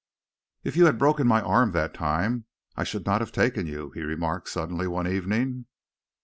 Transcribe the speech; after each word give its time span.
"If 0.63 0.75
you 0.75 0.87
had 0.87 0.97
broken 0.97 1.27
my 1.27 1.43
arm 1.43 1.73
that 1.73 1.93
time, 1.93 2.45
I 2.75 2.83
should 2.83 3.05
not 3.05 3.21
have 3.21 3.31
taken 3.31 3.67
you," 3.67 3.91
he 3.91 4.01
remarked 4.01 4.49
suddenly 4.49 4.87
one 4.87 5.05
evening. 5.07 5.67